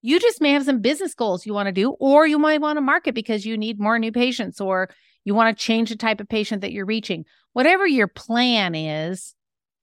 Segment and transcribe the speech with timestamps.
[0.00, 2.76] You just may have some business goals you want to do, or you might want
[2.76, 4.90] to market because you need more new patients, or
[5.24, 7.24] you want to change the type of patient that you're reaching.
[7.52, 9.34] Whatever your plan is,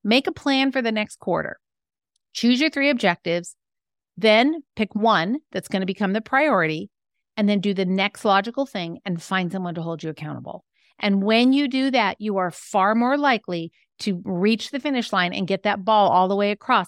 [0.04, 1.58] make a plan for the next quarter.
[2.34, 3.56] Choose your three objectives,
[4.18, 6.90] then pick one that's going to become the priority,
[7.38, 10.64] and then do the next logical thing and find someone to hold you accountable.
[11.00, 15.34] And when you do that, you are far more likely to reach the finish line
[15.34, 16.88] and get that ball all the way across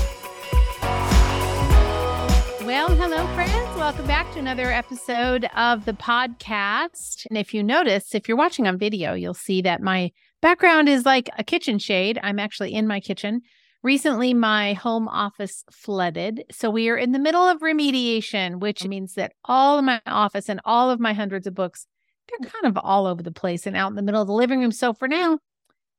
[2.71, 3.77] Well, hello, friends.
[3.77, 7.25] Welcome back to another episode of the podcast.
[7.29, 11.05] And if you notice, if you're watching on video, you'll see that my background is
[11.05, 12.17] like a kitchen shade.
[12.23, 13.41] I'm actually in my kitchen.
[13.83, 16.45] Recently, my home office flooded.
[16.49, 20.47] So we are in the middle of remediation, which means that all of my office
[20.47, 21.87] and all of my hundreds of books,
[22.29, 24.61] they're kind of all over the place and out in the middle of the living
[24.61, 24.71] room.
[24.71, 25.39] So for now,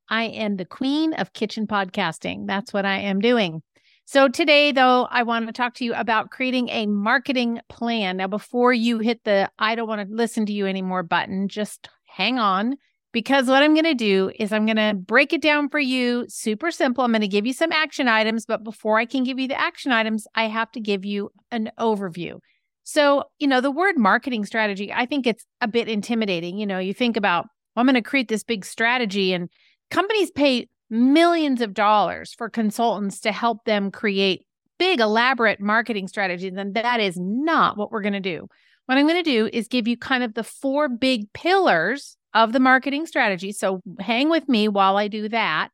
[0.09, 2.47] I am the queen of kitchen podcasting.
[2.47, 3.63] That's what I am doing.
[4.05, 8.19] So, today, though, I want to talk to you about creating a marketing plan.
[8.19, 11.89] Now, before you hit the I don't want to listen to you anymore button, just
[12.07, 12.77] hang on
[13.13, 16.27] because what I'm going to do is I'm going to break it down for you
[16.29, 17.05] super simple.
[17.05, 19.61] I'm going to give you some action items, but before I can give you the
[19.61, 22.39] action items, I have to give you an overview.
[22.85, 26.59] So, you know, the word marketing strategy, I think it's a bit intimidating.
[26.59, 27.45] You know, you think about,
[27.77, 29.49] well, I'm going to create this big strategy and
[29.91, 34.47] companies pay millions of dollars for consultants to help them create
[34.79, 36.53] big, elaborate marketing strategies.
[36.55, 38.47] And that is not what we're going to do.
[38.87, 42.53] What I'm going to do is give you kind of the four big pillars of
[42.53, 43.53] the marketing strategy.
[43.53, 45.71] So hang with me while I do that.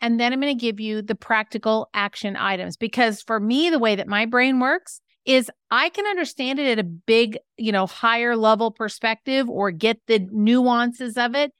[0.00, 3.78] And then I'm going to give you the practical action items because for me, the
[3.78, 7.86] way that my brain works is I can understand it at a big, you know,
[7.86, 11.52] higher level perspective or get the nuances of it.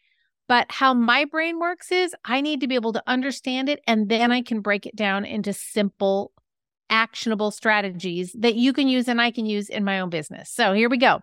[0.53, 4.11] But how my brain works is I need to be able to understand it and
[4.11, 6.31] then I can break it down into simple,
[6.91, 10.51] actionable strategies that you can use and I can use in my own business.
[10.51, 11.21] So here we go.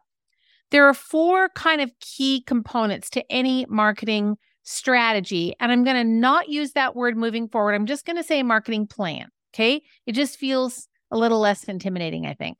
[0.72, 5.54] There are four kind of key components to any marketing strategy.
[5.60, 7.76] And I'm going to not use that word moving forward.
[7.76, 9.28] I'm just going to say marketing plan.
[9.54, 9.84] Okay.
[10.08, 12.58] It just feels a little less intimidating, I think.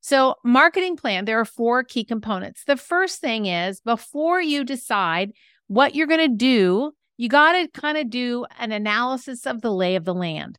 [0.00, 2.64] So, marketing plan, there are four key components.
[2.66, 5.32] The first thing is before you decide
[5.74, 9.72] what you're going to do, you got to kind of do an analysis of the
[9.72, 10.56] lay of the land.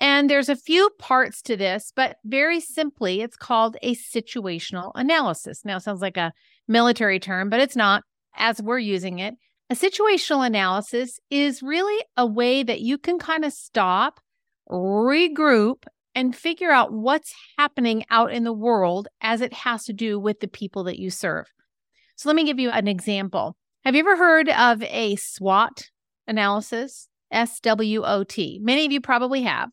[0.00, 5.64] And there's a few parts to this, but very simply, it's called a situational analysis.
[5.64, 6.32] Now, sounds like a
[6.66, 8.02] military term, but it's not
[8.34, 9.34] as we're using it.
[9.68, 14.18] A situational analysis is really a way that you can kind of stop,
[14.68, 20.18] regroup, and figure out what's happening out in the world as it has to do
[20.18, 21.46] with the people that you serve.
[22.16, 23.56] So, let me give you an example.
[23.82, 25.88] Have you ever heard of a SWOT
[26.26, 27.08] analysis?
[27.32, 28.60] S W O T.
[28.62, 29.70] Many of you probably have.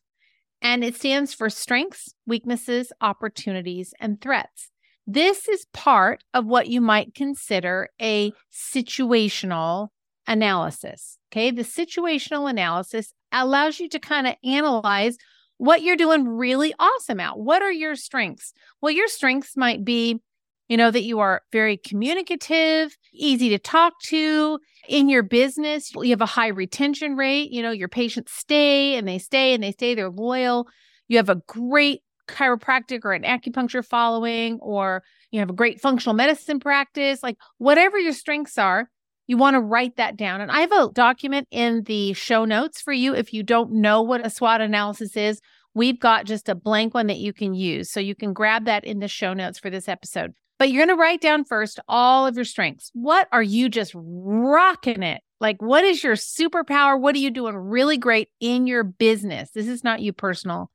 [0.62, 4.70] And it stands for strengths, weaknesses, opportunities, and threats.
[5.06, 9.90] This is part of what you might consider a situational
[10.26, 11.18] analysis.
[11.32, 11.52] Okay.
[11.52, 15.18] The situational analysis allows you to kind of analyze
[15.58, 17.38] what you're doing really awesome at.
[17.38, 18.54] What are your strengths?
[18.80, 20.22] Well, your strengths might be
[20.68, 25.92] you know, that you are very communicative, easy to talk to in your business.
[25.96, 27.52] You have a high retention rate.
[27.52, 30.68] You know, your patients stay and they stay and they stay, they're loyal.
[31.08, 36.14] You have a great chiropractic or an acupuncture following, or you have a great functional
[36.14, 37.24] medicine practice.
[37.24, 38.90] Like, whatever your strengths are,
[39.28, 40.42] you want to write that down.
[40.42, 44.02] And I have a document in the show notes for you if you don't know
[44.02, 45.40] what a SWOT analysis is.
[45.74, 47.92] We've got just a blank one that you can use.
[47.92, 50.34] So you can grab that in the show notes for this episode.
[50.60, 52.90] But you're going to write down first all of your strengths.
[52.94, 55.22] What are you just rocking it?
[55.40, 57.00] Like, what is your superpower?
[57.00, 59.52] What are you doing really great in your business?
[59.52, 60.72] This is not you personal,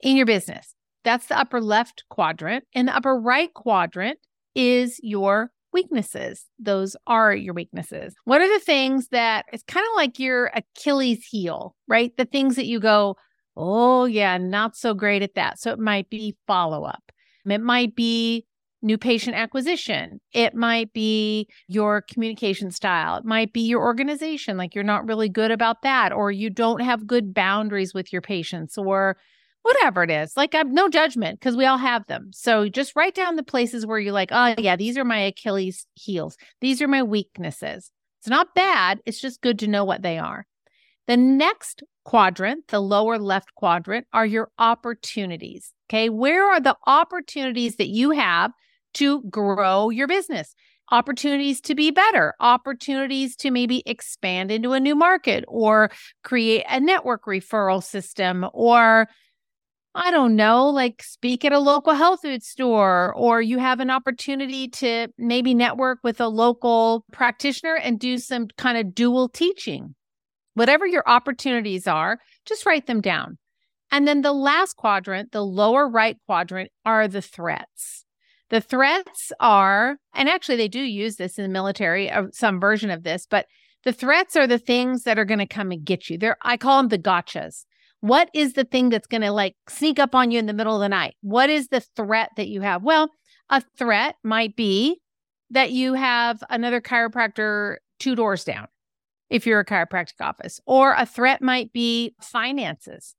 [0.00, 0.74] in your business.
[1.04, 2.64] That's the upper left quadrant.
[2.74, 4.18] And the upper right quadrant
[4.54, 6.46] is your weaknesses.
[6.58, 8.14] Those are your weaknesses.
[8.24, 12.16] What are the things that it's kind of like your Achilles heel, right?
[12.16, 13.16] The things that you go,
[13.54, 15.60] oh, yeah, not so great at that.
[15.60, 17.02] So it might be follow up.
[17.44, 18.46] It might be
[18.82, 20.20] new patient acquisition.
[20.32, 23.16] It might be your communication style.
[23.16, 24.56] It might be your organization.
[24.56, 28.22] Like you're not really good about that, or you don't have good boundaries with your
[28.22, 29.16] patients, or
[29.62, 30.36] whatever it is.
[30.36, 32.30] Like I'm no judgment because we all have them.
[32.32, 35.86] So just write down the places where you're like, oh yeah, these are my Achilles
[35.94, 36.36] heels.
[36.60, 37.90] These are my weaknesses.
[38.20, 39.00] It's not bad.
[39.06, 40.46] It's just good to know what they are.
[41.06, 45.72] The next quadrant, the lower left quadrant, are your opportunities.
[45.88, 46.08] Okay.
[46.08, 48.52] Where are the opportunities that you have
[48.96, 50.54] to grow your business?
[50.92, 55.90] Opportunities to be better, opportunities to maybe expand into a new market or
[56.22, 59.08] create a network referral system or
[59.98, 63.88] I don't know, like speak at a local health food store, or you have an
[63.88, 69.94] opportunity to maybe network with a local practitioner and do some kind of dual teaching.
[70.52, 73.38] Whatever your opportunities are, just write them down.
[73.90, 78.05] And then the last quadrant, the lower right quadrant, are the threats.
[78.50, 82.90] The threats are, and actually they do use this in the military, uh, some version
[82.90, 83.46] of this, but
[83.84, 86.18] the threats are the things that are going to come and get you.
[86.18, 87.64] They're, I call them the gotchas.
[88.00, 90.74] What is the thing that's going to like sneak up on you in the middle
[90.74, 91.16] of the night?
[91.22, 92.82] What is the threat that you have?
[92.82, 93.10] Well,
[93.50, 95.00] a threat might be
[95.50, 98.68] that you have another chiropractor two doors down
[99.30, 103.14] if you're a chiropractic office, or a threat might be finances.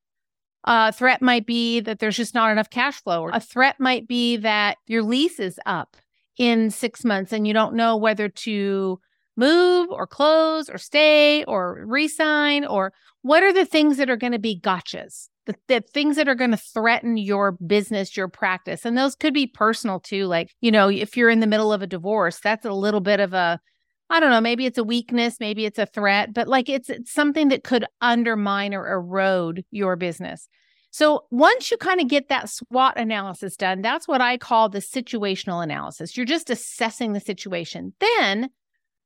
[0.68, 4.36] A threat might be that there's just not enough cash flow, a threat might be
[4.38, 5.96] that your lease is up
[6.38, 9.00] in six months and you don't know whether to
[9.38, 12.92] move or close or stay or resign or
[13.22, 16.36] what are the things that are going to be gotchas the, the things that are
[16.36, 18.84] going to threaten your business your practice?
[18.84, 21.81] And those could be personal too like you know if you're in the middle of
[21.81, 23.60] a divorce that's a little bit of a
[24.09, 27.12] I don't know, maybe it's a weakness, maybe it's a threat, but like it's, it's
[27.12, 30.48] something that could undermine or erode your business.
[30.92, 34.80] So once you kind of get that SWOT analysis done, that's what I call the
[34.80, 36.15] situational analysis.
[36.15, 37.94] You're just assessing the situation.
[38.00, 38.50] Then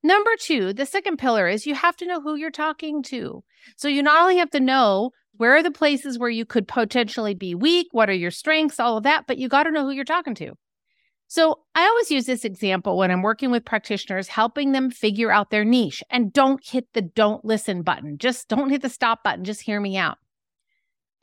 [0.04, 3.44] Number two, the second pillar is you have to know who you're talking to.
[3.78, 7.36] So you not only have to know where are the places where you could potentially
[7.36, 9.92] be weak, what are your strengths, all of that, but you got to know who
[9.92, 10.54] you're talking to.
[11.32, 15.50] So I always use this example when I'm working with practitioners, helping them figure out
[15.50, 18.18] their niche and don't hit the don't listen button.
[18.18, 19.46] Just don't hit the stop button.
[19.46, 20.18] Just hear me out.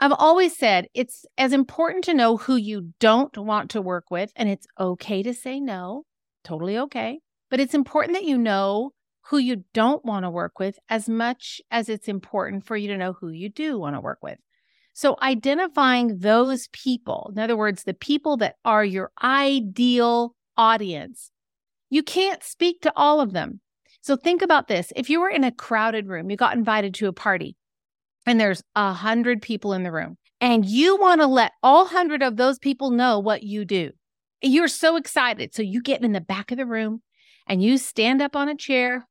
[0.00, 4.32] I've always said it's as important to know who you don't want to work with,
[4.34, 6.04] and it's okay to say no,
[6.42, 7.18] totally okay.
[7.50, 8.92] But it's important that you know
[9.26, 12.96] who you don't want to work with as much as it's important for you to
[12.96, 14.38] know who you do want to work with.
[14.98, 21.30] So, identifying those people, in other words, the people that are your ideal audience,
[21.88, 23.60] you can't speak to all of them.
[24.00, 27.06] So, think about this if you were in a crowded room, you got invited to
[27.06, 27.54] a party,
[28.26, 32.20] and there's a hundred people in the room, and you want to let all hundred
[32.20, 33.92] of those people know what you do.
[34.42, 35.54] You're so excited.
[35.54, 37.02] So, you get in the back of the room,
[37.46, 39.06] and you stand up on a chair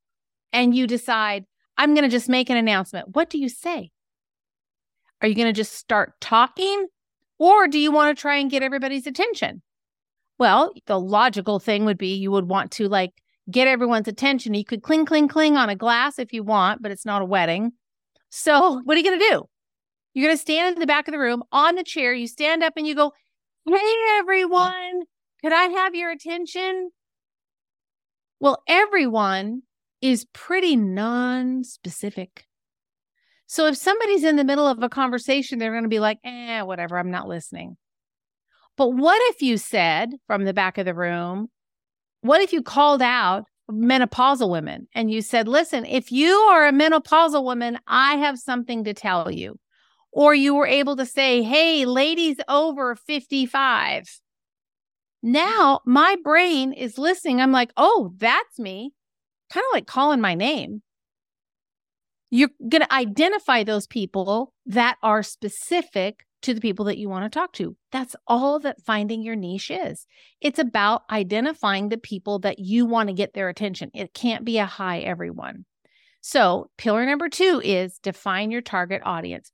[0.51, 1.45] and you decide,
[1.77, 3.91] I'm going to just make an announcement, what do you say?
[5.21, 6.87] Are you going to just start talking
[7.39, 9.61] or do you want to try and get everybody's attention?
[10.39, 13.13] Well, the logical thing would be you would want to like
[13.49, 14.53] get everyone's attention.
[14.53, 17.25] You could cling, cling, cling on a glass if you want, but it's not a
[17.25, 17.71] wedding.
[18.29, 19.43] So, what are you going to do?
[20.13, 22.13] You're going to stand in the back of the room on the chair.
[22.13, 23.13] You stand up and you go,
[23.67, 25.03] Hey, everyone,
[25.41, 26.89] could I have your attention?
[28.39, 29.63] Well, everyone
[30.01, 32.46] is pretty non specific.
[33.47, 36.61] So if somebody's in the middle of a conversation, they're going to be like, eh,
[36.61, 37.77] whatever, I'm not listening.
[38.75, 41.49] But what if you said from the back of the room,
[42.21, 46.71] what if you called out menopausal women and you said, listen, if you are a
[46.71, 49.59] menopausal woman, I have something to tell you.
[50.11, 54.19] Or you were able to say, hey, ladies over 55,
[55.21, 57.41] now my brain is listening.
[57.41, 58.93] I'm like, oh, that's me.
[59.51, 60.81] Kind of like calling my name.
[62.29, 67.25] You're going to identify those people that are specific to the people that you want
[67.25, 67.75] to talk to.
[67.91, 70.05] That's all that finding your niche is.
[70.41, 73.91] It's about identifying the people that you want to get their attention.
[73.93, 75.65] It can't be a hi, everyone.
[76.21, 79.51] So, pillar number two is define your target audience.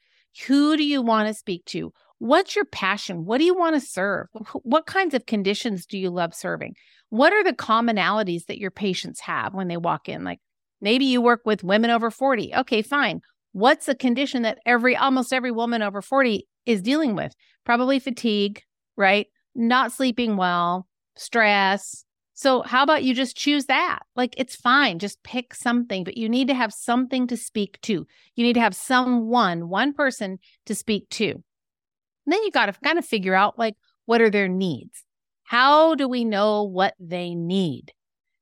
[0.48, 1.94] Who do you want to speak to?
[2.18, 3.26] What's your passion?
[3.26, 4.28] What do you want to serve?
[4.64, 6.76] What kinds of conditions do you love serving?
[7.10, 10.24] What are the commonalities that your patients have when they walk in?
[10.24, 10.40] Like
[10.84, 12.54] maybe you work with women over 40.
[12.54, 13.22] Okay, fine.
[13.54, 17.34] What's the condition that every almost every woman over 40 is dealing with?
[17.66, 18.62] Probably fatigue,
[18.98, 19.28] right?
[19.56, 22.04] Not sleeping well, stress.
[22.36, 24.00] So, how about you just choose that?
[24.16, 25.00] Like, it's fine.
[25.00, 28.06] Just pick something, but you need to have something to speak to.
[28.36, 31.30] You need to have someone, one person to speak to.
[31.30, 33.76] And then you got to kind of figure out like
[34.06, 35.04] what are their needs?
[35.44, 37.94] How do we know what they need?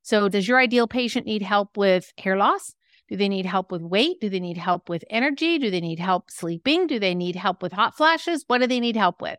[0.01, 2.73] So, does your ideal patient need help with hair loss?
[3.09, 4.21] Do they need help with weight?
[4.21, 5.59] Do they need help with energy?
[5.59, 6.87] Do they need help sleeping?
[6.87, 8.45] Do they need help with hot flashes?
[8.47, 9.37] What do they need help with?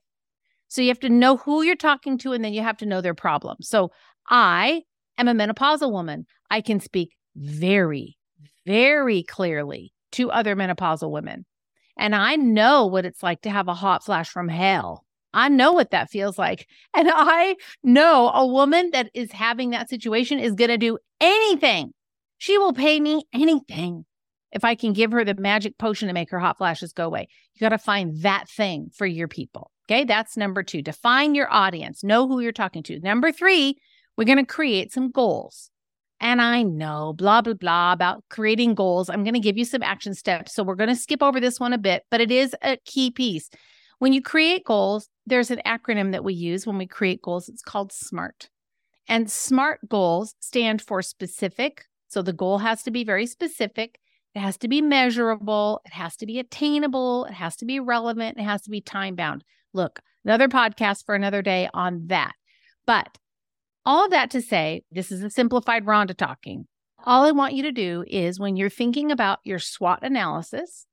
[0.68, 3.00] So you have to know who you're talking to and then you have to know
[3.00, 3.56] their problem.
[3.60, 3.90] So
[4.28, 4.82] I
[5.18, 6.26] am a menopausal woman.
[6.50, 8.18] I can speak very,
[8.66, 11.46] very clearly to other menopausal women.
[11.98, 15.04] And I know what it's like to have a hot flash from hell.
[15.34, 16.66] I know what that feels like.
[16.94, 21.92] And I know a woman that is having that situation is going to do anything.
[22.38, 24.04] She will pay me anything
[24.52, 27.28] if I can give her the magic potion to make her hot flashes go away.
[27.54, 29.70] You got to find that thing for your people.
[29.86, 30.04] Okay.
[30.04, 30.82] That's number two.
[30.82, 33.00] Define your audience, know who you're talking to.
[33.00, 33.78] Number three,
[34.16, 35.70] we're going to create some goals.
[36.20, 39.10] And I know blah, blah, blah about creating goals.
[39.10, 40.54] I'm going to give you some action steps.
[40.54, 43.10] So we're going to skip over this one a bit, but it is a key
[43.10, 43.50] piece.
[44.02, 47.48] When you create goals, there's an acronym that we use when we create goals.
[47.48, 48.50] It's called SMART.
[49.06, 51.84] And SMART goals stand for specific.
[52.08, 54.00] So the goal has to be very specific.
[54.34, 55.82] It has to be measurable.
[55.86, 57.26] It has to be attainable.
[57.26, 58.38] It has to be relevant.
[58.38, 59.44] It has to be time bound.
[59.72, 62.32] Look, another podcast for another day on that.
[62.84, 63.18] But
[63.86, 66.66] all of that to say, this is a simplified Rhonda talking.
[67.04, 70.88] All I want you to do is when you're thinking about your SWOT analysis,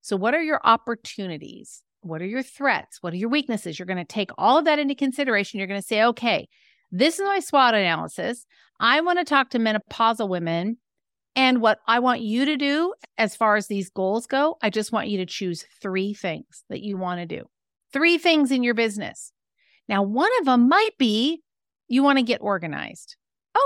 [0.00, 1.82] so what are your opportunities?
[2.06, 2.98] What are your threats?
[3.00, 3.78] What are your weaknesses?
[3.78, 5.58] You're going to take all of that into consideration.
[5.58, 6.48] You're going to say, okay,
[6.90, 8.46] this is my SWOT analysis.
[8.78, 10.78] I want to talk to menopausal women.
[11.34, 14.92] And what I want you to do as far as these goals go, I just
[14.92, 17.44] want you to choose three things that you want to do.
[17.92, 19.32] Three things in your business.
[19.88, 21.42] Now, one of them might be
[21.88, 23.16] you want to get organized.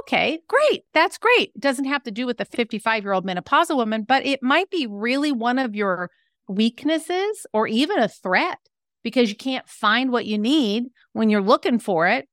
[0.00, 0.82] Okay, great.
[0.94, 1.52] That's great.
[1.54, 4.70] It doesn't have to do with the 55 year old menopausal woman, but it might
[4.70, 6.10] be really one of your
[6.50, 8.58] weaknesses or even a threat
[9.02, 12.28] because you can't find what you need when you're looking for it.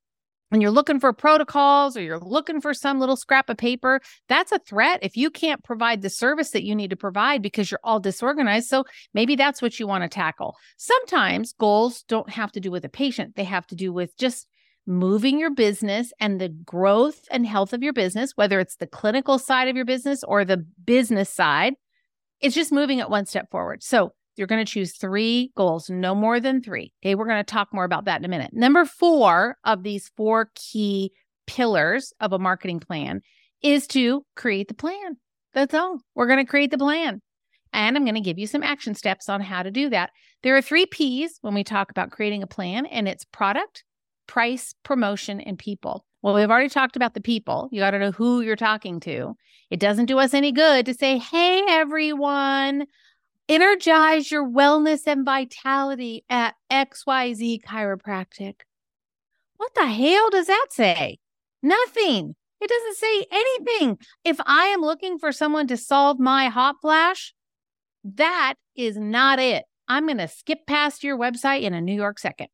[0.50, 4.54] When you're looking for protocols or you're looking for some little scrap of paper, that's
[4.54, 7.82] a threat if you can't provide the service that you need to provide because you're
[7.84, 8.70] all disorganized.
[8.70, 10.56] So maybe that's what you want to tackle.
[10.78, 14.48] Sometimes goals don't have to do with a patient, they have to do with just
[14.86, 19.38] moving your business and the growth and health of your business, whether it's the clinical
[19.38, 21.74] side of your business or the business side.
[22.42, 23.84] It's just moving it one step forward.
[23.84, 26.94] So you're going to choose three goals, no more than three.
[27.04, 27.16] Okay.
[27.16, 28.52] We're going to talk more about that in a minute.
[28.54, 31.12] Number four of these four key
[31.48, 33.22] pillars of a marketing plan
[33.64, 35.18] is to create the plan.
[35.54, 36.00] That's all.
[36.14, 37.22] We're going to create the plan.
[37.74, 40.12] And I'm going to give you some action steps on how to do that.
[40.44, 43.84] There are three P's when we talk about creating a plan, and it's product,
[44.28, 46.06] price, promotion, and people.
[46.22, 47.70] Well, we've already talked about the people.
[47.72, 49.36] You got to know who you're talking to.
[49.70, 52.88] It doesn't do us any good to say, hey, everyone,
[53.48, 58.62] energize your wellness and vitality at XYZ Chiropractic.
[59.58, 61.20] What the hell does that say?
[61.62, 62.36] Nothing.
[62.60, 63.98] It doesn't say anything.
[64.24, 67.34] If I am looking for someone to solve my hot flash,
[68.04, 69.66] that is not it.
[69.88, 72.48] I'm going to skip past your website in a New York second.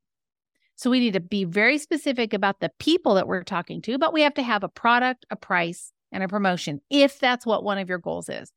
[0.84, 4.12] So we need to be very specific about the people that we're talking to, but
[4.12, 7.78] we have to have a product, a price, and a promotion if that's what one
[7.78, 8.52] of your goals is.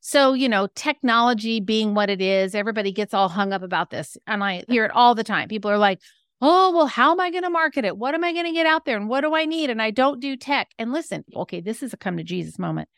[0.00, 4.16] So, you know, technology being what it is, everybody gets all hung up about this.
[4.28, 5.48] And I hear it all the time.
[5.48, 5.98] People are like,
[6.40, 7.98] oh, well, how am I going to market it?
[7.98, 8.96] What am I going to get out there?
[8.96, 9.68] And what do I need?
[9.68, 10.68] And I don't do tech.
[10.78, 12.88] And listen, okay, this is a come to Jesus moment.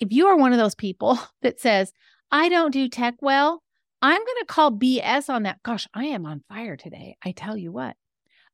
[0.00, 1.92] If you are one of those people that says,
[2.32, 3.62] I don't do tech well,
[4.02, 5.62] I'm going to call BS on that.
[5.62, 7.16] Gosh, I am on fire today.
[7.24, 7.94] I tell you what.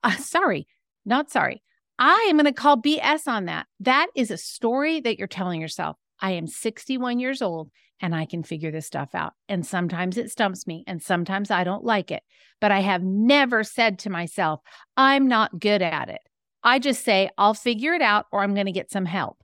[0.04, 0.68] Uh, sorry,
[1.06, 1.62] not sorry.
[1.99, 3.66] I am going to call BS on that.
[3.80, 5.96] That is a story that you're telling yourself.
[6.20, 7.70] I am 61 years old
[8.00, 9.32] and I can figure this stuff out.
[9.49, 12.23] And sometimes it stumps me and sometimes I don't like it.
[12.61, 14.61] But I have never said to myself,
[14.96, 16.20] I'm not good at it.
[16.62, 19.38] I just say, I'll figure it out or I'm going to get some help.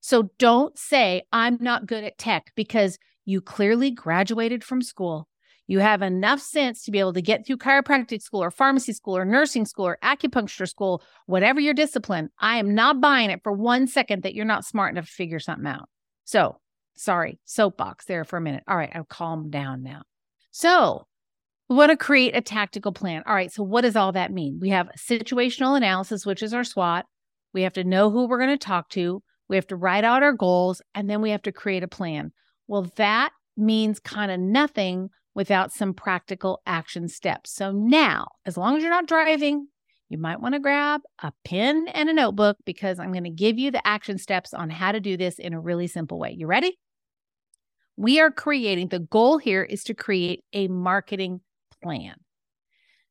[0.00, 5.28] So don't say, I'm not good at tech because you clearly graduated from school.
[5.70, 9.16] You have enough sense to be able to get through chiropractic school or pharmacy school
[9.16, 12.28] or nursing school or acupuncture school, whatever your discipline.
[12.40, 15.38] I am not buying it for one second that you're not smart enough to figure
[15.38, 15.88] something out.
[16.24, 16.56] So,
[16.96, 18.64] sorry, soapbox there for a minute.
[18.66, 20.02] All right, I'll calm down now.
[20.50, 21.06] So,
[21.68, 23.22] we want to create a tactical plan.
[23.24, 24.58] All right, so what does all that mean?
[24.60, 27.04] We have situational analysis, which is our SWOT.
[27.54, 29.22] We have to know who we're going to talk to.
[29.48, 32.32] We have to write out our goals, and then we have to create a plan.
[32.66, 37.50] Well, that means kind of nothing without some practical action steps.
[37.52, 39.68] So now, as long as you're not driving,
[40.08, 43.58] you might want to grab a pen and a notebook because I'm going to give
[43.58, 46.34] you the action steps on how to do this in a really simple way.
[46.36, 46.78] You ready?
[47.96, 51.40] We are creating, the goal here is to create a marketing
[51.82, 52.16] plan.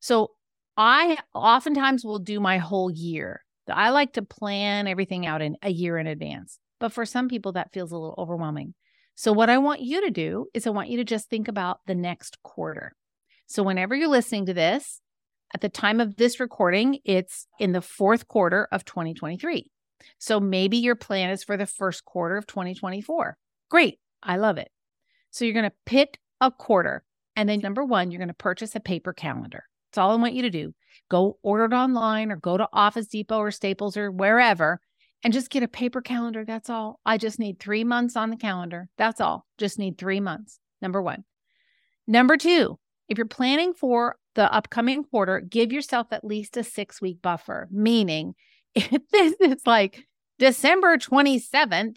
[0.00, 0.32] So
[0.76, 3.44] I oftentimes will do my whole year.
[3.68, 6.58] I like to plan everything out in a year in advance.
[6.80, 8.74] But for some people, that feels a little overwhelming.
[9.20, 11.80] So, what I want you to do is, I want you to just think about
[11.86, 12.94] the next quarter.
[13.46, 15.02] So, whenever you're listening to this,
[15.52, 19.70] at the time of this recording, it's in the fourth quarter of 2023.
[20.16, 23.36] So, maybe your plan is for the first quarter of 2024.
[23.68, 23.98] Great.
[24.22, 24.70] I love it.
[25.30, 27.04] So, you're going to pick a quarter.
[27.36, 29.64] And then, number one, you're going to purchase a paper calendar.
[29.90, 30.72] That's all I want you to do.
[31.10, 34.80] Go order it online or go to Office Depot or Staples or wherever
[35.22, 36.44] and just get a paper calendar.
[36.44, 37.00] That's all.
[37.04, 38.88] I just need three months on the calendar.
[38.96, 39.46] That's all.
[39.58, 40.58] Just need three months.
[40.80, 41.24] Number one.
[42.06, 47.00] Number two, if you're planning for the upcoming quarter, give yourself at least a six
[47.00, 48.34] week buffer, meaning
[48.74, 50.06] if this is like
[50.38, 51.96] December 27th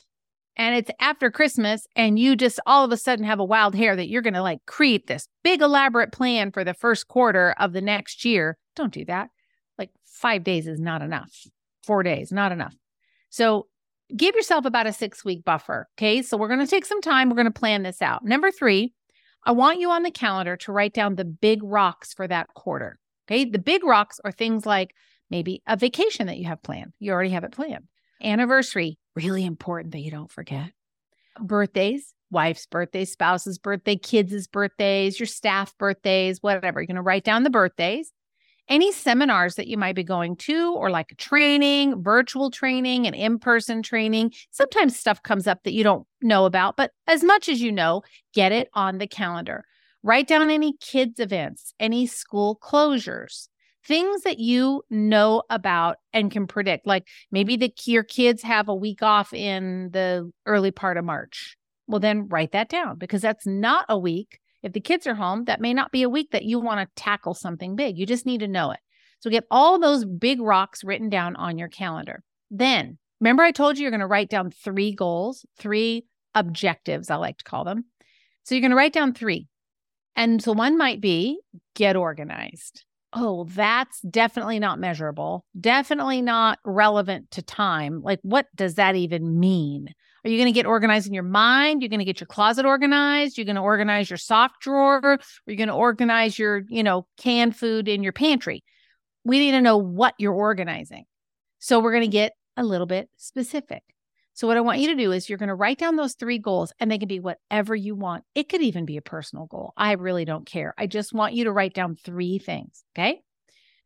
[0.56, 3.96] and it's after Christmas and you just all of a sudden have a wild hair
[3.96, 7.74] that you're going to like create this big elaborate plan for the first quarter of
[7.74, 9.30] the next year, don't do that.
[9.78, 11.32] Like five days is not enough.
[11.86, 12.76] Four days, not enough.
[13.34, 13.66] So
[14.16, 15.90] give yourself about a six week buffer.
[15.98, 16.22] Okay.
[16.22, 17.30] So we're going to take some time.
[17.30, 18.24] We're going to plan this out.
[18.24, 18.94] Number three,
[19.44, 23.00] I want you on the calendar to write down the big rocks for that quarter.
[23.28, 23.46] Okay.
[23.46, 24.94] The big rocks are things like
[25.32, 26.94] maybe a vacation that you have planned.
[27.00, 27.88] You already have it planned.
[28.22, 30.70] Anniversary, really important that you don't forget.
[31.42, 36.80] Birthdays, wife's birthday, spouse's birthday, kids' birthdays, your staff birthdays, whatever.
[36.80, 38.12] You're going to write down the birthdays
[38.70, 43.16] any seminars that you might be going to, or like a training, virtual training, and
[43.16, 44.34] in person training.
[44.52, 48.02] Sometimes stuff comes up that you don't know about, but as much as you know,
[48.34, 49.66] get it on the calendar.
[50.02, 53.48] Write down any kids' events, any school closures,
[53.86, 56.86] things that you know about and can predict.
[56.86, 61.58] Like maybe the, your kids have a week off in the early part of March.
[61.88, 65.46] Well, then write that down because that's not a week if the kids are home,
[65.46, 67.98] that may not be a week that you want to tackle something big.
[67.98, 68.80] You just need to know it.
[69.20, 72.24] So get all those big rocks written down on your calendar.
[72.50, 77.16] Then, remember I told you you're going to write down three goals, three objectives, I
[77.18, 77.86] like to call them.
[78.44, 79.48] So you're going to write down three.
[80.16, 81.40] And so one might be
[81.76, 82.86] get organized.
[83.14, 88.02] Oh, that's definitely not measurable, definitely not relevant to time.
[88.02, 89.90] Like, what does that even mean?
[90.26, 91.82] Are you going to get organized in your mind?
[91.82, 93.38] You're going to get your closet organized.
[93.38, 95.02] You're going to organize your soft drawer.
[95.04, 98.64] Or you're going to organize your, you know, canned food in your pantry.
[99.26, 101.06] We need to know what you're organizing.
[101.60, 103.84] So we're going to get a little bit specific.
[104.34, 106.40] So what I want you to do is you're going to write down those three
[106.40, 108.24] goals and they can be whatever you want.
[108.34, 109.74] It could even be a personal goal.
[109.78, 110.74] I really don't care.
[110.78, 112.84] I just want you to write down three things.
[112.96, 113.22] Okay.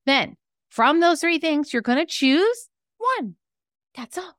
[0.06, 0.38] Then
[0.70, 3.36] from those three things, you're going to choose one.
[3.96, 4.38] That's all.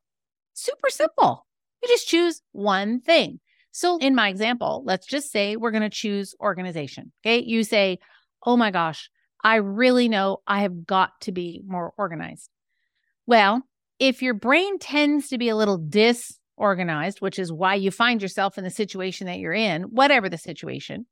[0.53, 1.45] Super simple.
[1.81, 3.39] You just choose one thing.
[3.71, 7.11] So, in my example, let's just say we're going to choose organization.
[7.23, 7.43] Okay.
[7.43, 7.99] You say,
[8.43, 9.09] Oh my gosh,
[9.43, 12.49] I really know I have got to be more organized.
[13.25, 13.63] Well,
[13.99, 18.57] if your brain tends to be a little disorganized, which is why you find yourself
[18.57, 21.05] in the situation that you're in, whatever the situation,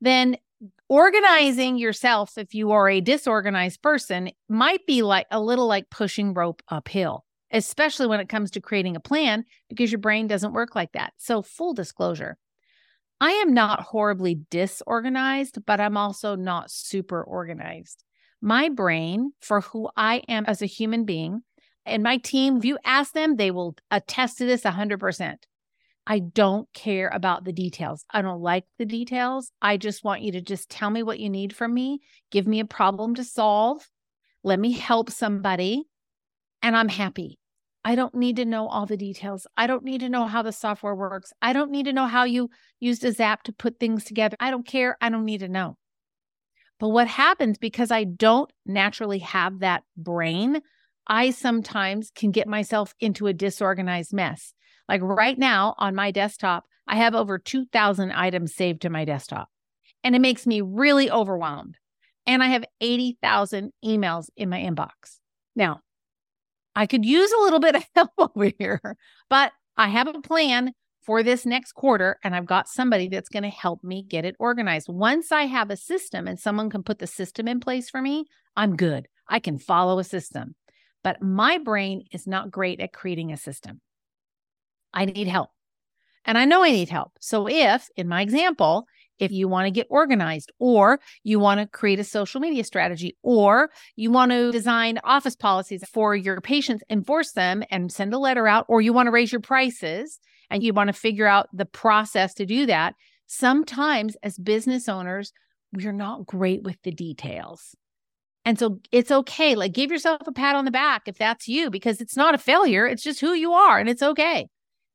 [0.00, 0.36] then
[0.88, 6.34] organizing yourself, if you are a disorganized person, might be like a little like pushing
[6.34, 10.74] rope uphill especially when it comes to creating a plan, because your brain doesn't work
[10.74, 11.12] like that.
[11.16, 12.36] So, full disclosure,
[13.20, 18.02] I am not horribly disorganized, but I'm also not super organized.
[18.40, 21.42] My brain, for who I am as a human being,
[21.84, 25.36] and my team, if you ask them, they will attest to this 100%.
[26.06, 28.04] I don't care about the details.
[28.10, 29.52] I don't like the details.
[29.60, 32.60] I just want you to just tell me what you need from me, give me
[32.60, 33.86] a problem to solve,
[34.42, 35.84] let me help somebody,
[36.62, 37.39] and I'm happy.
[37.84, 39.46] I don't need to know all the details.
[39.56, 41.32] I don't need to know how the software works.
[41.40, 44.36] I don't need to know how you used a Zap to put things together.
[44.38, 44.98] I don't care.
[45.00, 45.76] I don't need to know.
[46.78, 50.60] But what happens because I don't naturally have that brain,
[51.06, 54.54] I sometimes can get myself into a disorganized mess.
[54.88, 59.48] Like right now on my desktop, I have over 2,000 items saved to my desktop,
[60.02, 61.76] and it makes me really overwhelmed.
[62.26, 65.18] And I have 80,000 emails in my inbox.
[65.54, 65.80] Now,
[66.74, 68.96] I could use a little bit of help over here,
[69.28, 73.42] but I have a plan for this next quarter and I've got somebody that's going
[73.42, 74.88] to help me get it organized.
[74.88, 78.26] Once I have a system and someone can put the system in place for me,
[78.56, 79.08] I'm good.
[79.26, 80.54] I can follow a system.
[81.02, 83.80] But my brain is not great at creating a system.
[84.92, 85.50] I need help.
[86.24, 87.12] And I know I need help.
[87.20, 88.86] So, if in my example,
[89.20, 93.16] if you want to get organized, or you want to create a social media strategy,
[93.22, 98.18] or you want to design office policies for your patients, enforce them, and send a
[98.18, 100.18] letter out, or you want to raise your prices
[100.50, 102.94] and you want to figure out the process to do that.
[103.26, 105.32] Sometimes, as business owners,
[105.72, 107.76] we're not great with the details.
[108.44, 109.54] And so it's okay.
[109.54, 112.38] Like, give yourself a pat on the back if that's you, because it's not a
[112.38, 112.86] failure.
[112.86, 114.48] It's just who you are, and it's okay.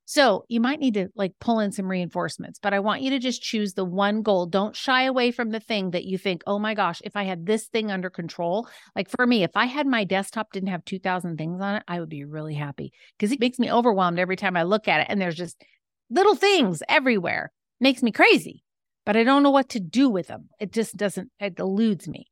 [0.08, 3.20] So you might need to like pull in some reinforcements, but I want you to
[3.20, 4.46] just choose the one goal.
[4.46, 7.48] Don't shy away from the thing that you think, oh my gosh, if I had
[7.48, 11.38] this thing under control, like for me, if I had my desktop didn't have 2000
[11.38, 14.56] things on it, I would be really happy because it makes me overwhelmed every time
[14.56, 15.08] I look at it.
[15.10, 15.60] And there's just
[16.12, 18.64] little things everywhere, makes me crazy,
[19.08, 20.50] but I don't know what to do with them.
[20.60, 22.28] It just doesn't, it eludes me.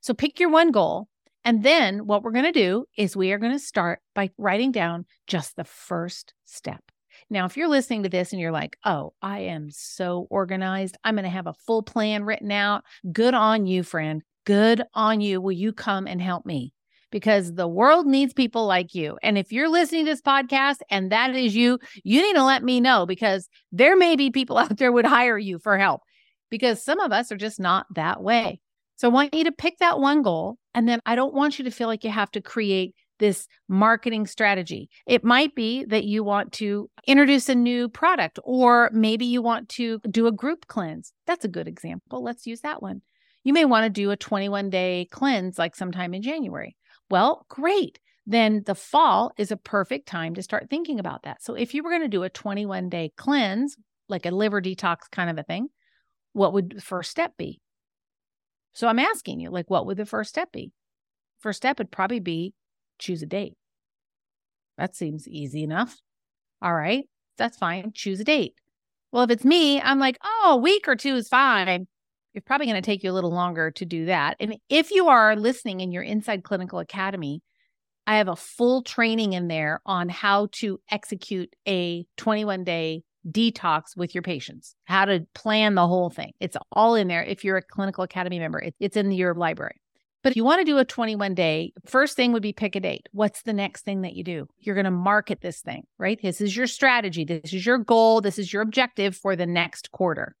[0.00, 1.08] So pick your one goal.
[1.44, 4.72] And then what we're going to do is we are going to start by writing
[4.72, 6.82] down just the first step.
[7.30, 11.14] Now, if you're listening to this and you're like, oh, I am so organized, I'm
[11.14, 12.84] going to have a full plan written out.
[13.12, 14.22] Good on you, friend.
[14.44, 15.40] Good on you.
[15.40, 16.72] Will you come and help me?
[17.10, 19.18] Because the world needs people like you.
[19.22, 22.62] And if you're listening to this podcast and that is you, you need to let
[22.62, 26.02] me know because there may be people out there would hire you for help
[26.50, 28.60] because some of us are just not that way.
[28.96, 30.58] So I want you to pick that one goal.
[30.74, 34.26] And then I don't want you to feel like you have to create this marketing
[34.26, 34.88] strategy.
[35.06, 39.68] It might be that you want to introduce a new product, or maybe you want
[39.70, 41.12] to do a group cleanse.
[41.26, 42.22] That's a good example.
[42.22, 43.02] Let's use that one.
[43.44, 46.76] You may want to do a 21 day cleanse like sometime in January.
[47.10, 47.98] Well, great.
[48.26, 51.42] Then the fall is a perfect time to start thinking about that.
[51.42, 53.76] So if you were going to do a 21 day cleanse,
[54.08, 55.68] like a liver detox kind of a thing,
[56.34, 57.60] what would the first step be?
[58.74, 60.72] So I'm asking you, like, what would the first step be?
[61.40, 62.52] First step would probably be
[62.98, 63.54] choose a date.
[64.76, 65.96] That seems easy enough.
[66.62, 67.04] All right,
[67.36, 67.92] that's fine.
[67.94, 68.54] Choose a date.
[69.12, 71.86] Well, if it's me, I'm like, oh, a week or two is fine.
[72.34, 74.36] It's probably going to take you a little longer to do that.
[74.38, 77.42] And if you are listening in your Inside Clinical Academy,
[78.06, 83.96] I have a full training in there on how to execute a 21 day detox
[83.96, 86.32] with your patients, how to plan the whole thing.
[86.40, 87.22] It's all in there.
[87.22, 89.80] If you're a Clinical Academy member, it's in your library.
[90.22, 92.80] But if you want to do a 21 day, first thing would be pick a
[92.80, 93.08] date.
[93.12, 94.48] What's the next thing that you do?
[94.58, 96.18] You're going to market this thing, right?
[96.20, 97.24] This is your strategy.
[97.24, 98.20] This is your goal.
[98.20, 100.34] This is your objective for the next quarter.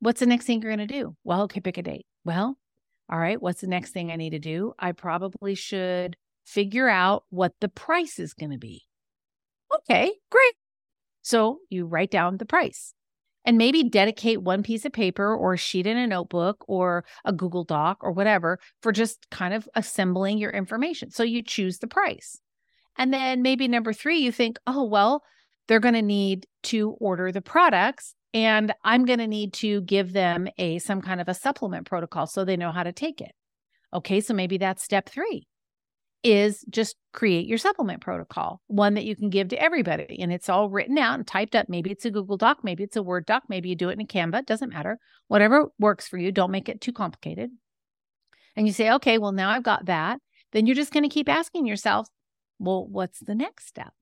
[0.00, 1.16] What's the next thing you're going to do?
[1.24, 2.06] Well, okay, pick a date.
[2.24, 2.58] Well,
[3.08, 4.74] all right, what's the next thing I need to do?
[4.78, 8.84] I probably should figure out what the price is going to be.
[9.74, 10.54] Okay, great.
[11.22, 12.94] So you write down the price
[13.46, 17.32] and maybe dedicate one piece of paper or a sheet in a notebook or a
[17.32, 21.10] Google Doc or whatever for just kind of assembling your information.
[21.10, 22.40] So you choose the price.
[22.98, 25.22] And then maybe number three, you think, oh, well,
[25.68, 30.12] they're going to need to order the products and I'm going to need to give
[30.12, 33.32] them a some kind of a supplement protocol so they know how to take it.
[33.94, 35.46] Okay, so maybe that's step 3
[36.26, 40.18] is just create your supplement protocol, one that you can give to everybody.
[40.20, 41.68] And it's all written out and typed up.
[41.68, 44.06] Maybe it's a Google Doc, maybe it's a Word doc, maybe you do it in
[44.08, 44.98] Canva, it doesn't matter.
[45.28, 47.50] Whatever works for you, don't make it too complicated.
[48.56, 50.18] And you say, okay, well, now I've got that.
[50.52, 52.08] Then you're just going to keep asking yourself,
[52.58, 53.92] well, what's the next step?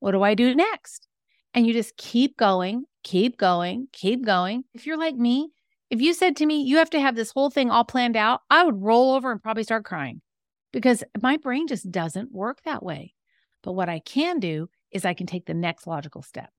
[0.00, 1.08] What do I do next?
[1.54, 4.64] And you just keep going, keep going, keep going.
[4.74, 5.52] If you're like me,
[5.88, 8.40] if you said to me, you have to have this whole thing all planned out,
[8.50, 10.20] I would roll over and probably start crying
[10.72, 13.14] because my brain just doesn't work that way.
[13.62, 16.50] But what I can do is I can take the next logical step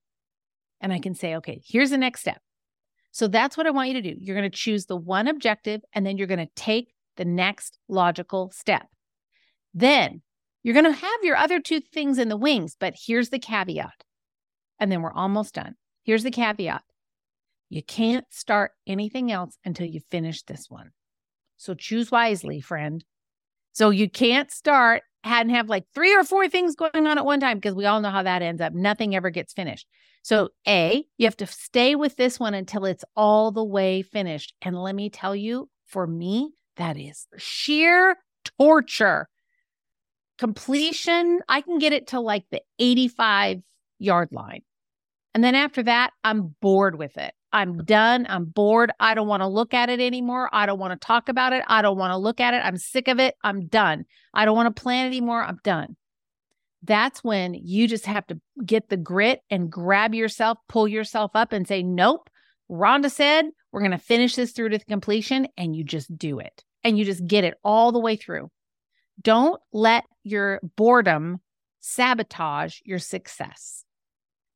[0.80, 2.42] and I can say, okay, here's the next step.
[3.12, 4.16] So that's what I want you to do.
[4.20, 7.78] You're going to choose the one objective and then you're going to take the next
[7.88, 8.88] logical step.
[9.74, 10.22] Then
[10.64, 14.04] you're going to have your other two things in the wings, but here's the caveat.
[14.80, 15.76] And then we're almost done.
[16.04, 16.84] Here's the caveat
[17.70, 20.92] you can't start anything else until you finish this one.
[21.58, 23.04] So choose wisely, friend.
[23.74, 27.40] So you can't start and have like three or four things going on at one
[27.40, 28.74] time because we all know how that ends up.
[28.74, 29.88] Nothing ever gets finished.
[30.22, 34.54] So, A, you have to stay with this one until it's all the way finished.
[34.62, 38.16] And let me tell you, for me, that is sheer
[38.58, 39.28] torture.
[40.38, 43.62] Completion, I can get it to like the 85
[44.00, 44.62] yard line.
[45.34, 47.34] And then after that, I'm bored with it.
[47.54, 48.26] I'm done.
[48.28, 48.92] I'm bored.
[49.00, 50.50] I don't want to look at it anymore.
[50.52, 51.64] I don't want to talk about it.
[51.68, 52.66] I don't want to look at it.
[52.66, 53.36] I'm sick of it.
[53.44, 54.06] I'm done.
[54.34, 55.44] I don't want to plan anymore.
[55.44, 55.96] I'm done.
[56.82, 61.54] That's when you just have to get the grit and grab yourself, pull yourself up
[61.54, 62.30] and say, Nope.
[62.70, 65.48] Rhonda said, We're going to finish this through to completion.
[65.56, 68.50] And you just do it and you just get it all the way through.
[69.22, 71.40] Don't let your boredom
[71.80, 73.86] sabotage your success.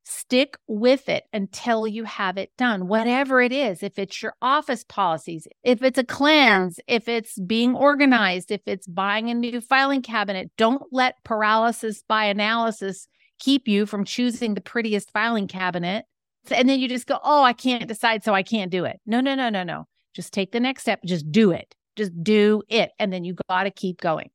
[0.09, 3.83] Stick with it until you have it done, whatever it is.
[3.83, 8.87] If it's your office policies, if it's a cleanse, if it's being organized, if it's
[8.87, 14.61] buying a new filing cabinet, don't let paralysis by analysis keep you from choosing the
[14.61, 16.05] prettiest filing cabinet.
[16.51, 19.01] And then you just go, oh, I can't decide, so I can't do it.
[19.05, 19.87] No, no, no, no, no.
[20.13, 21.01] Just take the next step.
[21.05, 21.75] Just do it.
[21.97, 22.91] Just do it.
[22.97, 24.29] And then you got to keep going.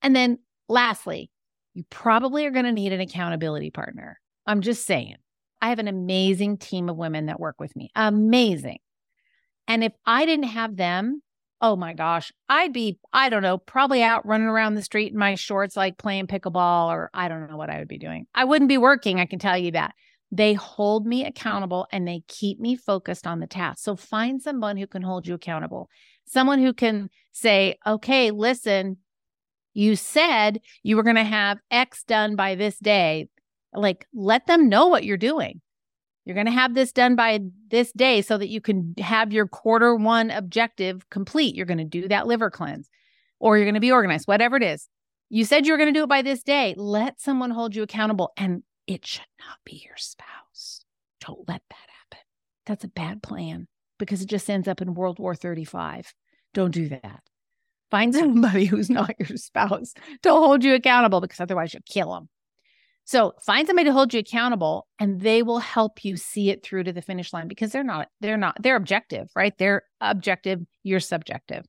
[0.00, 1.30] And then lastly,
[1.74, 4.19] you probably are going to need an accountability partner.
[4.46, 5.16] I'm just saying.
[5.60, 7.90] I have an amazing team of women that work with me.
[7.94, 8.78] Amazing.
[9.68, 11.22] And if I didn't have them,
[11.60, 15.18] oh my gosh, I'd be, I don't know, probably out running around the street in
[15.18, 18.26] my shorts, like playing pickleball, or I don't know what I would be doing.
[18.34, 19.20] I wouldn't be working.
[19.20, 19.94] I can tell you that.
[20.32, 23.80] They hold me accountable and they keep me focused on the task.
[23.82, 25.90] So find someone who can hold you accountable,
[26.24, 28.98] someone who can say, okay, listen,
[29.74, 33.28] you said you were going to have X done by this day.
[33.72, 35.60] Like, let them know what you're doing.
[36.24, 39.46] You're going to have this done by this day so that you can have your
[39.46, 41.54] quarter one objective complete.
[41.54, 42.88] You're going to do that liver cleanse
[43.38, 44.88] or you're going to be organized, whatever it is.
[45.30, 46.74] You said you were going to do it by this day.
[46.76, 50.84] Let someone hold you accountable and it should not be your spouse.
[51.20, 52.24] Don't let that happen.
[52.66, 53.66] That's a bad plan
[53.98, 56.12] because it just ends up in World War 35.
[56.52, 57.22] Don't do that.
[57.90, 62.28] Find somebody who's not your spouse to hold you accountable because otherwise you'll kill them.
[63.10, 66.84] So find somebody to hold you accountable and they will help you see it through
[66.84, 69.52] to the finish line because they're not, they're not, they're objective, right?
[69.58, 71.64] They're objective, you're subjective.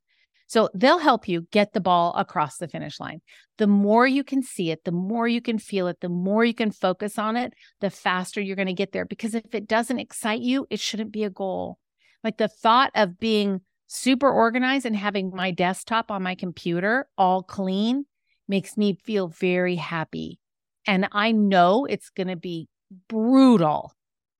[0.46, 3.22] So they'll help you get the ball across the finish line.
[3.58, 6.54] The more you can see it, the more you can feel it, the more you
[6.54, 9.06] can focus on it, the faster you're going to get there.
[9.06, 11.80] Because if it doesn't excite you, it shouldn't be a goal.
[12.24, 17.42] Like the thought of being super organized and having my desktop on my computer all
[17.42, 18.06] clean
[18.48, 20.41] makes me feel very happy.
[20.86, 22.68] And I know it's going to be
[23.08, 23.94] brutal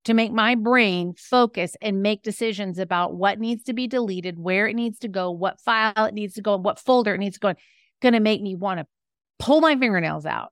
[0.06, 4.68] to make my brain focus and make decisions about what needs to be deleted, where
[4.68, 7.40] it needs to go, what file it needs to go, what folder it needs to
[7.40, 7.56] go in,
[8.02, 8.88] going to make me want to
[9.38, 10.52] pull my fingernails out.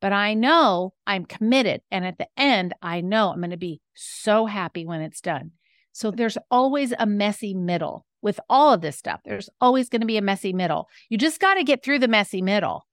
[0.00, 1.80] But I know I'm committed.
[1.90, 5.52] And at the end, I know I'm going to be so happy when it's done.
[5.92, 9.20] So there's always a messy middle with all of this stuff.
[9.24, 10.88] There's always going to be a messy middle.
[11.08, 12.86] You just got to get through the messy middle.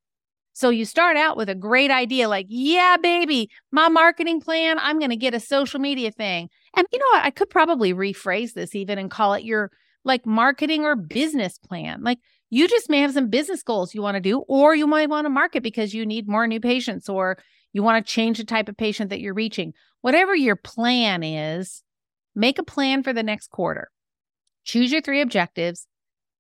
[0.54, 5.00] So you start out with a great idea like, yeah, baby, my marketing plan, I'm
[5.00, 6.50] going to get a social media thing.
[6.76, 7.26] And you know what?
[7.26, 9.72] I could probably rephrase this even and call it your
[10.04, 12.04] like marketing or business plan.
[12.04, 15.10] Like you just may have some business goals you want to do, or you might
[15.10, 17.38] want to market because you need more new patients or
[17.72, 19.74] you want to change the type of patient that you're reaching.
[20.02, 21.84] Whatever your plan is,
[22.36, 23.90] make a plan for the next quarter.
[24.66, 25.88] Choose your three objectives,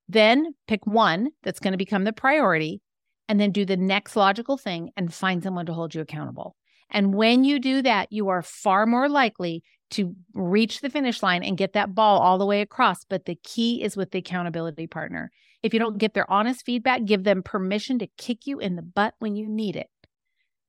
[0.09, 2.81] then pick one that's going to become the priority
[3.27, 6.55] and then do the next logical thing and find someone to hold you accountable.
[6.89, 11.43] And when you do that, you are far more likely to reach the finish line
[11.43, 13.05] and get that ball all the way across.
[13.05, 15.31] But the key is with the accountability partner.
[15.63, 18.81] If you don't get their honest feedback, give them permission to kick you in the
[18.81, 19.89] butt when you need it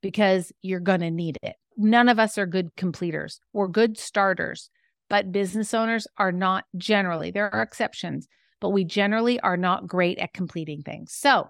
[0.02, 1.56] because you're going to need it.
[1.76, 3.40] None of us are good completers.
[3.52, 4.68] We're good starters,
[5.08, 7.30] but business owners are not generally.
[7.30, 8.28] There are exceptions,
[8.60, 11.14] but we generally are not great at completing things.
[11.14, 11.48] So,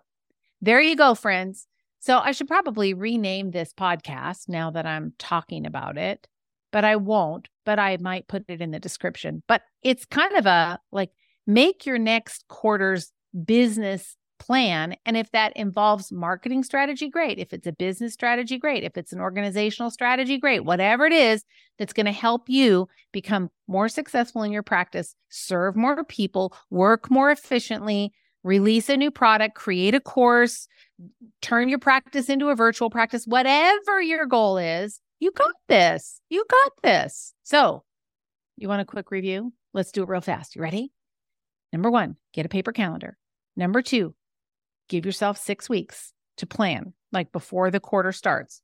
[0.63, 1.67] there you go, friends.
[1.99, 6.27] So I should probably rename this podcast now that I'm talking about it,
[6.71, 9.43] but I won't, but I might put it in the description.
[9.47, 11.11] But it's kind of a like
[11.47, 13.13] make your next quarter's
[13.45, 14.97] business plan.
[15.07, 17.39] And if that involves marketing strategy, great.
[17.39, 18.83] If it's a business strategy, great.
[18.83, 20.65] If it's an organizational strategy, great.
[20.65, 21.45] Whatever it is
[21.79, 27.09] that's going to help you become more successful in your practice, serve more people, work
[27.09, 28.13] more efficiently,
[28.43, 30.69] release a new product, create a course,
[31.41, 36.21] turn your practice into a virtual practice, whatever your goal is, you got this.
[36.31, 37.35] You got this.
[37.45, 37.85] So,
[38.57, 39.53] you want a quick review?
[39.73, 40.57] Let's do it real fast.
[40.57, 40.93] You ready?
[41.73, 43.17] Number one, get a paper calendar.
[43.57, 44.15] Number two,
[44.89, 48.63] give yourself six weeks to plan, like before the quarter starts.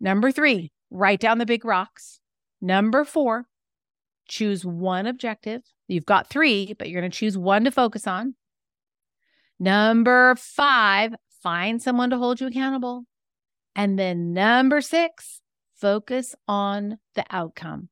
[0.00, 2.20] Number three, write down the big rocks.
[2.60, 3.46] Number four,
[4.28, 5.62] choose one objective.
[5.88, 8.34] You've got three, but you're going to choose one to focus on.
[9.62, 13.04] Number five, find someone to hold you accountable.
[13.76, 15.40] And then number six,
[15.76, 17.88] focus on the outcome.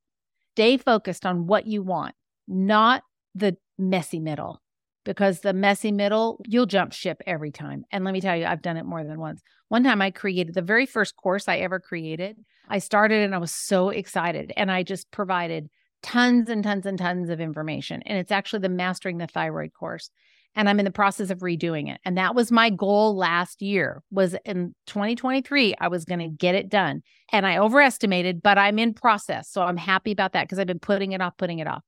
[0.51, 2.13] Stay focused on what you want,
[2.45, 3.03] not
[3.33, 4.61] the messy middle,
[5.05, 7.85] because the messy middle, you'll jump ship every time.
[7.89, 9.41] And let me tell you, I've done it more than once.
[9.69, 12.35] One time I created the very first course I ever created.
[12.67, 14.51] I started and I was so excited.
[14.57, 15.69] And I just provided
[16.03, 18.01] tons and tons and tons of information.
[18.05, 20.09] And it's actually the Mastering the Thyroid course
[20.55, 21.99] and I'm in the process of redoing it.
[22.03, 26.55] And that was my goal last year was in 2023 I was going to get
[26.55, 27.03] it done.
[27.31, 29.49] And I overestimated, but I'm in process.
[29.49, 31.83] So I'm happy about that because I've been putting it off, putting it off.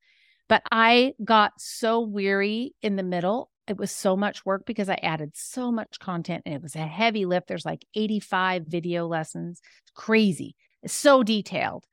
[0.48, 3.50] But I got so weary in the middle.
[3.68, 6.80] It was so much work because I added so much content and it was a
[6.80, 7.48] heavy lift.
[7.48, 9.62] There's like 85 video lessons.
[9.84, 10.56] It's crazy.
[10.82, 11.86] It's so detailed.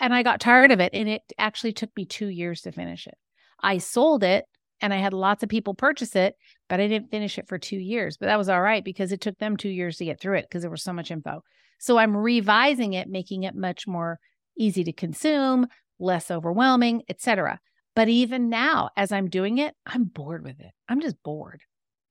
[0.00, 0.90] And I got tired of it.
[0.92, 3.16] And it actually took me two years to finish it.
[3.60, 4.44] I sold it
[4.80, 6.34] and I had lots of people purchase it,
[6.68, 8.16] but I didn't finish it for two years.
[8.16, 10.46] But that was all right because it took them two years to get through it
[10.48, 11.42] because there was so much info.
[11.78, 14.18] So I'm revising it, making it much more
[14.56, 15.66] easy to consume,
[15.98, 17.58] less overwhelming, etc.
[17.94, 20.72] But even now, as I'm doing it, I'm bored with it.
[20.88, 21.62] I'm just bored.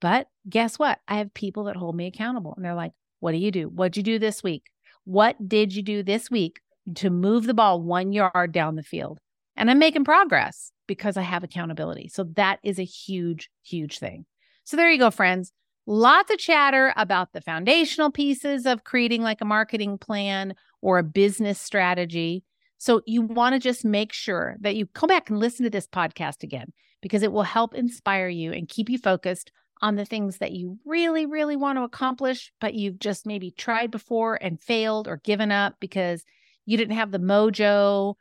[0.01, 0.99] But guess what?
[1.07, 3.69] I have people that hold me accountable and they're like, what do you do?
[3.69, 4.63] What'd you do this week?
[5.05, 6.59] What did you do this week
[6.95, 9.19] to move the ball one yard down the field?
[9.55, 12.09] And I'm making progress because I have accountability.
[12.09, 14.25] So that is a huge, huge thing.
[14.63, 15.51] So there you go, friends.
[15.87, 21.03] Lots of chatter about the foundational pieces of creating like a marketing plan or a
[21.03, 22.43] business strategy.
[22.77, 25.87] So you want to just make sure that you come back and listen to this
[25.87, 30.37] podcast again because it will help inspire you and keep you focused on the things
[30.37, 35.07] that you really, really want to accomplish, but you've just maybe tried before and failed
[35.07, 36.23] or given up because
[36.65, 38.15] you didn't have the mojo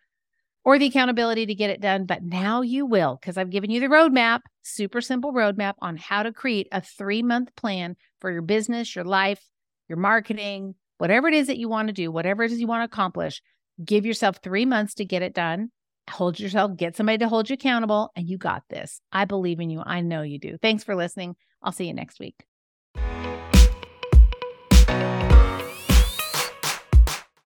[0.65, 2.07] or the accountability to get it done.
[2.07, 6.23] But now you will, because I've given you the roadmap, super simple roadmap on how
[6.23, 9.43] to create a three month plan for your business, your life,
[9.89, 12.81] your marketing, whatever it is that you want to do, whatever it is you want
[12.81, 13.43] to accomplish.
[13.85, 15.71] Give yourself three months to get it done.
[16.11, 19.01] Hold yourself, get somebody to hold you accountable, and you got this.
[19.11, 19.83] I believe in you.
[19.85, 20.59] I know you do.
[20.61, 21.35] Thanks for listening.
[21.63, 22.45] I'll see you next week.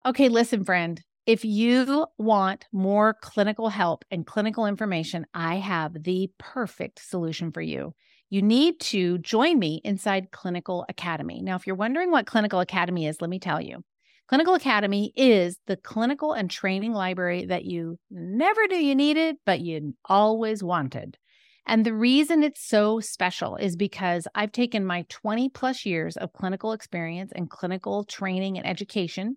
[0.04, 1.00] Okay, listen, friend.
[1.30, 7.60] If you want more clinical help and clinical information, I have the perfect solution for
[7.60, 7.94] you.
[8.30, 11.40] You need to join me inside Clinical Academy.
[11.40, 13.84] Now, if you're wondering what Clinical Academy is, let me tell you.
[14.26, 19.60] Clinical Academy is the clinical and training library that you never knew you needed, but
[19.60, 21.16] you always wanted.
[21.64, 26.32] And the reason it's so special is because I've taken my 20 plus years of
[26.32, 29.36] clinical experience and clinical training and education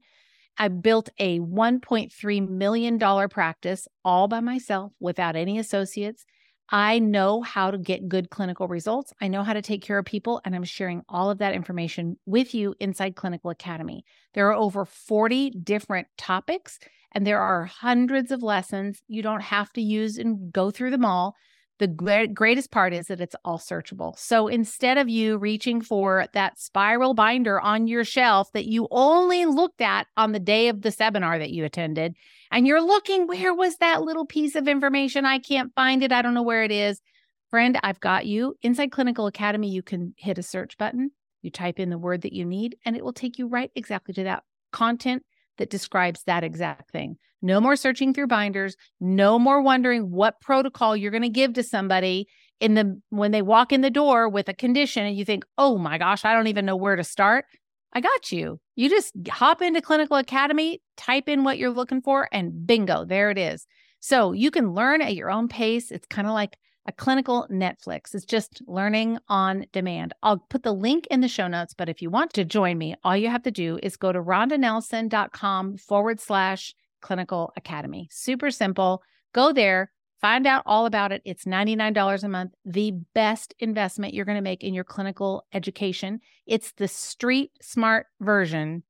[0.57, 6.25] I built a $1.3 million practice all by myself without any associates.
[6.69, 9.13] I know how to get good clinical results.
[9.21, 12.17] I know how to take care of people, and I'm sharing all of that information
[12.25, 14.05] with you inside Clinical Academy.
[14.33, 16.79] There are over 40 different topics,
[17.11, 19.01] and there are hundreds of lessons.
[19.07, 21.35] You don't have to use and go through them all.
[21.79, 21.87] The
[22.33, 24.17] greatest part is that it's all searchable.
[24.17, 29.45] So instead of you reaching for that spiral binder on your shelf that you only
[29.45, 32.15] looked at on the day of the seminar that you attended,
[32.51, 35.25] and you're looking, where was that little piece of information?
[35.25, 36.11] I can't find it.
[36.11, 37.01] I don't know where it is.
[37.49, 38.55] Friend, I've got you.
[38.61, 42.33] Inside Clinical Academy, you can hit a search button, you type in the word that
[42.33, 45.23] you need, and it will take you right exactly to that content
[45.57, 47.17] that describes that exact thing.
[47.41, 51.63] No more searching through binders, no more wondering what protocol you're going to give to
[51.63, 52.27] somebody
[52.59, 55.77] in the when they walk in the door with a condition and you think, "Oh
[55.77, 57.45] my gosh, I don't even know where to start."
[57.93, 58.59] I got you.
[58.75, 63.29] You just hop into Clinical Academy, type in what you're looking for and bingo, there
[63.29, 63.67] it is.
[63.99, 65.91] So, you can learn at your own pace.
[65.91, 68.13] It's kind of like a clinical Netflix.
[68.13, 70.13] It's just learning on demand.
[70.21, 72.95] I'll put the link in the show notes, but if you want to join me,
[73.03, 78.07] all you have to do is go to rhondanelson.com forward slash clinical academy.
[78.11, 79.01] Super simple.
[79.33, 79.91] Go there,
[80.21, 81.21] find out all about it.
[81.25, 86.19] It's $99 a month, the best investment you're going to make in your clinical education.
[86.45, 88.83] It's the street smart version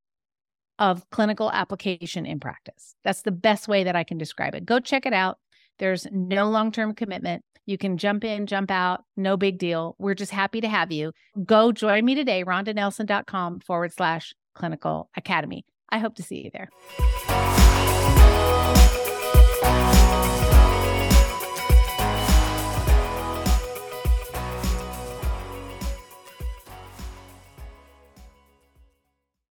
[0.80, 2.96] of clinical application in practice.
[3.04, 4.66] That's the best way that I can describe it.
[4.66, 5.38] Go check it out.
[5.80, 7.44] There's no long term commitment.
[7.66, 9.96] You can jump in, jump out, no big deal.
[9.98, 11.14] We're just happy to have you.
[11.46, 15.66] Go join me today, rhondanelson.com forward slash clinical academy.
[15.90, 16.70] I hope to see you there.